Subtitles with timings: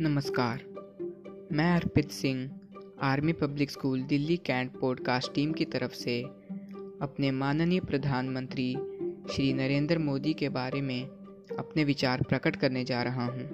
[0.00, 0.64] नमस्कार।
[1.52, 2.60] मैं Arpit Singh,
[3.02, 6.22] army public school Delhi cantt podcast team की तरफ़ से
[7.02, 8.74] अपने माननीय प्रधानमंत्री
[9.30, 11.08] श्री नरेंद्र मोदी के बारे में
[11.58, 13.48] अपने विचार प्रकट करने जा रहा हूँ।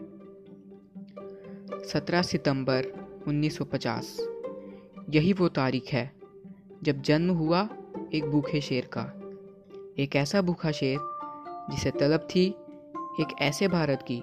[1.85, 2.87] 17 सितंबर
[3.29, 4.17] 1950
[5.11, 6.13] यही वो तारीख है
[6.83, 7.69] जब जन्म हुआ
[8.15, 9.21] एक भूखे शेर का।
[9.99, 10.99] एक ऐसा भूखा शेर
[11.71, 12.55] जिसे तलब थी
[13.21, 14.23] एक ऐसे भारत की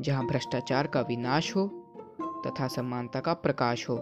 [0.00, 1.66] जहाँ भ्रष्टाचार का विनाश हो
[2.46, 3.96] तथा समानता का प्रकाश हो।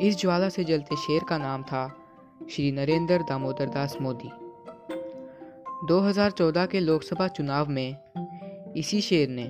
[0.00, 1.86] इस ज्वाला से जलते शेर का नाम था
[2.50, 4.30] श्री नरेंद्र दामोदर दास मोदी।
[5.86, 7.96] 2014 के लोकसभा चुनाव में
[8.76, 9.46] इसी शेर ने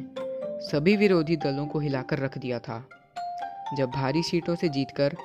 [0.61, 2.85] सभी विरोधी दलों को हिलाकर रख दिया था,
[3.77, 5.17] जब भारी सीटों से जीतकर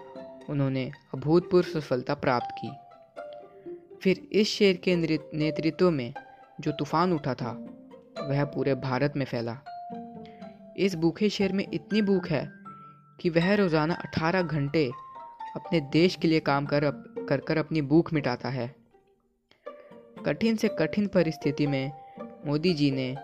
[0.49, 2.71] उन्होंने अभूतपूर्व सफलता प्राप्त की।
[4.03, 6.13] फिर इस शेर के नेतृत्व में
[6.61, 7.52] जो तूफ़ान उठा था,
[8.21, 9.57] वह पूरे भारत में फैला।
[10.77, 12.52] इस भूखे शेर में इतनी भूख है
[13.21, 14.91] कि वह रोज़ाना 18 घंटे
[15.55, 16.89] अपने देश के लिए काम कर
[17.29, 18.75] कर कर अपनी भूख मिटाता है।
[20.25, 21.91] कठिन से कठिन परिस्थिति में
[22.47, 23.16] मोदी जी ने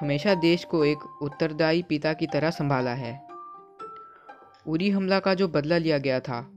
[0.00, 3.26] हमेशा देश को एक उत्तरदायी पिता की तरह संभाला है।
[4.66, 6.50] उरी हमला का जो बदला लिया गया था,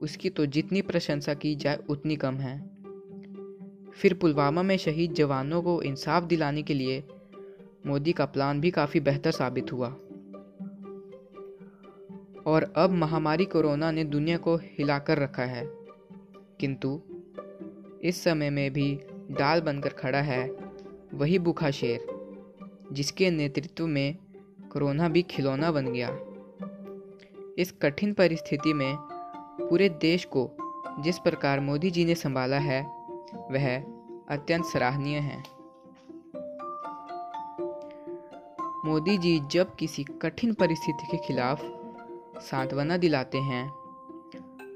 [0.00, 2.58] उसकी तो जितनी प्रशंसा की जाए उतनी कम है।
[3.92, 7.04] फिर पुलवामा में शहीद जवानों को इंसाफ दिलाने के लिए
[7.86, 9.88] मोदी का प्लान भी काफ़ी बेहतर साबित हुआ।
[12.46, 15.66] और अब महामारी कोरोना ने दुनिया को हिलाकर रखा है।
[16.60, 17.00] किंतु
[18.02, 20.50] इस समय में भी डाल बनकर खड़ा है
[21.14, 22.06] वही भूखा शेर,
[22.92, 24.16] जिसके नेतृत्व में
[24.72, 26.20] कोरोना भी खिलौना बन गया।
[27.58, 28.96] इस कठिन परिस्थिति में
[29.68, 30.50] पूरे देश को
[31.00, 32.82] जिस प्रकार मोदी जी ने संभाला है,
[33.50, 33.82] वह
[34.28, 35.61] अत्यंत सराहनीय है।
[38.84, 41.60] मोदी जी जब किसी कठिन परिस्थिति के खिलाफ
[42.42, 43.68] सांत्वना दिलाते हैं,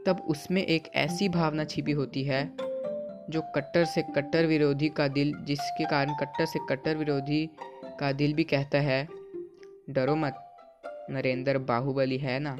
[0.07, 2.53] तब उसमें एक ऐसी भावना छिपी होती है,
[3.31, 7.51] जो कट्टर से कट्टर विरोधी का दिल, जिसके कारण कट्टर से कट्टर विरोधी
[8.01, 9.09] का दिल भी कहता है,
[9.91, 10.57] डरो मत,
[11.11, 12.59] नरेंद्र बाहुबली है ना?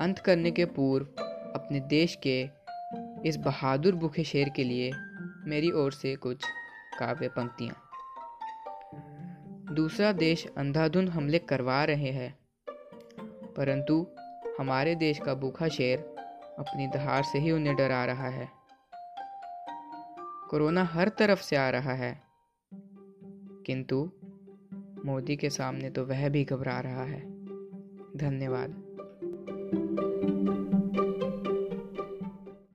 [0.00, 1.06] अंत करने के पूर्व,
[1.54, 2.48] अपने देश के
[3.28, 4.92] इस बहादुर भूखे शेर के लिए
[5.44, 6.44] मेरी ओर से कुछ
[6.98, 7.86] काव्य पंक्तियाँ
[9.72, 12.38] दूसरा देश अंधाधुंध हमले करवा रहे हैं।
[13.56, 14.06] परंतु
[14.58, 15.98] हमारे देश का भूखा शेर
[16.58, 18.48] अपनी दहाड़ से ही उन्हें डरा रहा है।
[20.50, 22.22] कोरोना हर तरफ़ से आ रहा है।
[23.66, 24.12] किंतु
[25.04, 27.20] मोदी के सामने तो वह भी घबरा रहा है।
[28.16, 28.70] धन्यवाद।